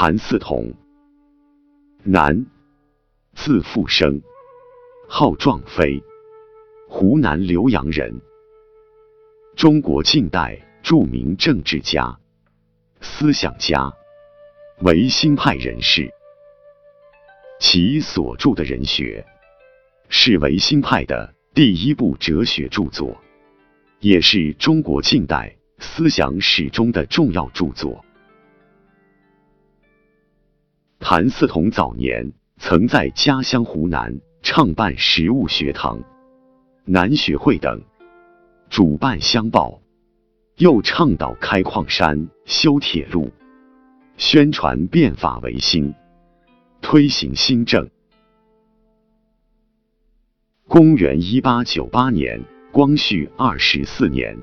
[0.00, 0.72] 谭嗣同，
[2.04, 2.46] 男，
[3.34, 4.22] 字复生，
[5.08, 6.00] 号壮飞，
[6.88, 8.20] 湖南浏阳人，
[9.56, 12.16] 中国近代著名政治家、
[13.00, 13.92] 思想家，
[14.82, 16.08] 维新派人士。
[17.58, 19.26] 其所著的人学。
[20.08, 23.20] 是维新派的第一部哲学著作，
[23.98, 28.04] 也是中国近代思想史中的重要著作。
[31.00, 36.02] 谭嗣同早年曾在家乡湖南创办实物学堂、
[36.84, 37.82] 南学会等，
[38.68, 39.80] 主办乡报，
[40.56, 43.30] 又倡导开矿山、修铁路，
[44.16, 45.94] 宣传变法维新。
[46.80, 47.88] 推行新政。
[50.66, 54.36] 公元一八九八年，光绪二十四年，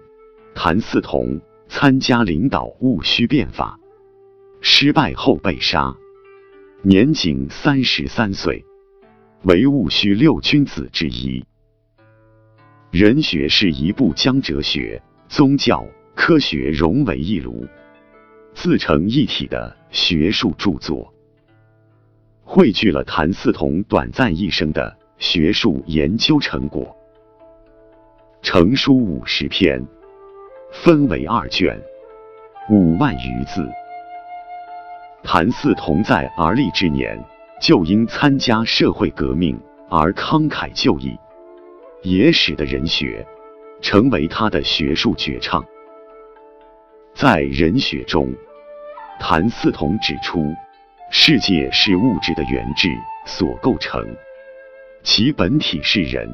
[0.53, 3.79] 谭嗣同参加领导戊戌变法，
[4.61, 5.95] 失败后被杀，
[6.87, 8.63] 年仅三十三岁，
[9.41, 11.43] 为戊戌六君子之一。
[12.91, 17.65] 人学是一部将哲学、宗教、科学融为一炉、
[18.53, 21.11] 自成一体的学术著作。
[22.43, 26.95] 汇聚了谭嗣同短暂一生的学术研究成果，
[28.43, 29.83] 成书五十篇，
[30.71, 31.81] 分为二卷，
[32.69, 33.67] 五万余字。
[35.25, 37.19] 谭嗣同在而立之年，
[37.59, 39.59] 就因参加社会革命
[39.89, 41.17] 而慷慨就义，
[42.03, 43.25] 也使得人学
[43.81, 45.65] 成为他的学术绝唱。
[47.15, 48.31] 在人学中，
[49.19, 50.53] 谭嗣同指出。
[51.11, 52.89] 世界是物质的原质
[53.25, 54.03] 所构成，
[55.03, 56.27] 其本体是人。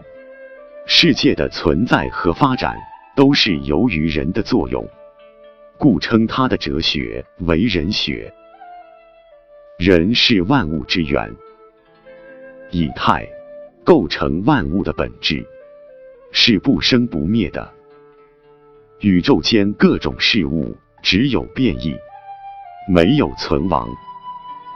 [0.86, 2.76] 世界的存在和发展
[3.14, 4.88] 都是由于人的作用，
[5.78, 8.34] 故称他的哲学为人学。
[9.84, 11.36] 人是万物之源，
[12.70, 13.28] 以态
[13.84, 15.44] 构成万物的本质，
[16.32, 17.68] 是不生不灭的。
[19.00, 21.96] 宇宙间各种事物只有变异，
[22.88, 23.90] 没有存亡。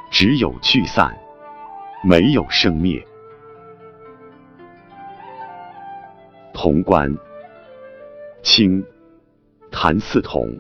[0.10, 1.16] 只有聚散，
[2.04, 3.06] 没有生灭。
[6.52, 7.16] 潼关，
[8.42, 8.84] 清，
[9.70, 10.58] 谭嗣同。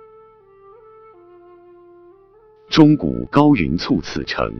[2.75, 4.53] 钟鼓高云簇此城，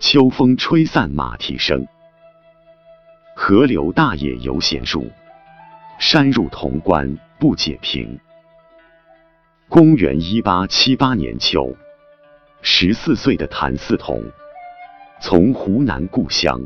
[0.00, 1.86] 秋风吹散马蹄声。
[3.36, 5.08] 河流大野犹闲树，
[6.00, 8.18] 山入潼关不解平。
[9.68, 11.72] 公元一八七八年秋。
[12.62, 14.24] 十四岁的谭嗣同。
[15.22, 16.60] 从湖南故乡。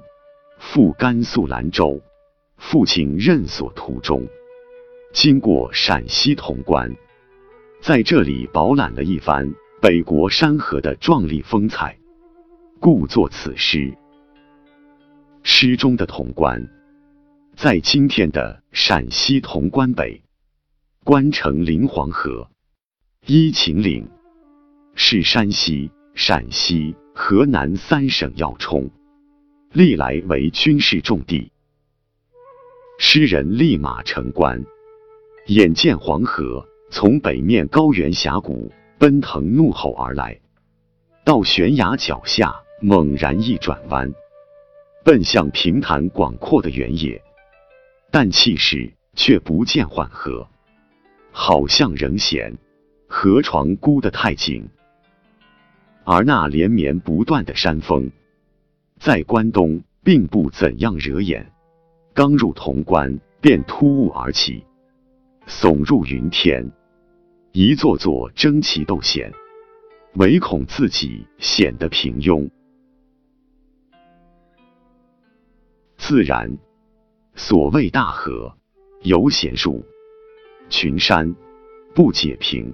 [0.56, 2.00] 赴甘肃兰州，
[2.56, 4.26] 父亲任所途中，
[5.12, 6.90] 经过陕西潼关，
[7.82, 9.52] 在这里饱览了一番
[9.84, 11.98] 北国山河的壮丽风采，
[12.80, 13.94] 故作此诗。
[15.42, 16.66] 诗中的潼关，
[17.54, 20.22] 在今天的陕西潼关北，
[21.04, 22.48] 关城临黄河，
[23.26, 24.08] 依秦岭。
[24.94, 28.90] 是山西、陕西、河南三省要冲，
[29.70, 31.52] 历来为军事重地。
[32.98, 34.64] 诗人立马城关，
[35.48, 38.72] 眼见黄河从北面高原峡谷
[39.04, 40.40] 奔腾怒吼而来，
[41.24, 44.10] 到悬崖脚下猛然一转弯，
[45.04, 47.22] 奔向平坦广阔的原野，
[48.10, 50.48] 但气势却不见缓和，
[51.32, 52.56] 好像仍嫌
[53.06, 54.66] 河床箍得太紧。
[56.04, 58.10] 而那连绵不断的山峰，
[58.98, 61.52] 在关东并不怎样惹眼，
[62.14, 64.64] 刚入潼关便突兀而起，
[65.46, 66.72] 耸入云天，
[67.56, 69.32] 一座座争奇斗险，
[70.14, 72.50] 唯恐自己显得平庸。
[75.96, 76.58] 自然，
[77.36, 78.52] 所谓大河
[79.02, 79.86] 犹嫌数，
[80.68, 81.32] 群山
[81.94, 82.72] 不解平，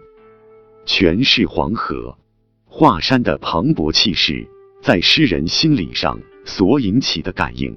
[0.87, 2.17] 全是黄河。
[2.65, 4.49] 华山的磅礴气势，
[4.81, 7.77] 在诗人心理上所引起的感应，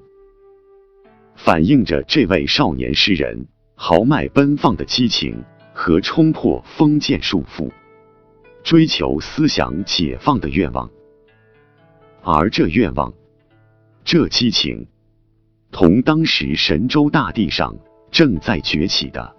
[1.36, 5.44] 反映着这位少年诗人豪迈奔放的激情
[5.84, 7.70] 和冲破封建束缚、
[8.64, 10.90] 追求思想解放的愿望。
[12.22, 13.14] 而这愿望、
[14.06, 14.88] 这激情，
[15.74, 17.76] 同当时神州大地上
[18.10, 19.36] 正在崛起的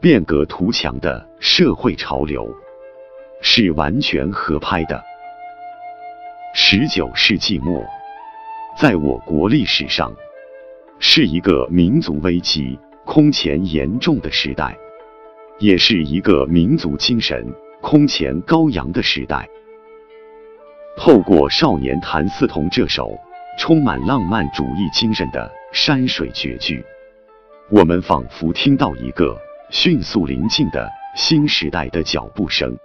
[0.00, 2.50] 变革图强的社会潮流。
[3.42, 5.02] 是完全合拍的。
[6.54, 7.84] 十九世纪末，
[8.78, 10.10] 在我国历史上，
[11.00, 14.74] 是一个民族危机空前严重的时代，
[15.62, 17.46] 也是一个民族精神
[17.80, 19.48] 空前高扬的时代。
[20.96, 23.16] 透过《少年谭嗣同》这首
[23.56, 26.84] 充满浪漫主义精神的山水绝句，
[27.70, 32.76] 我们仿佛听到一个迅速临近的新时代的脚步声。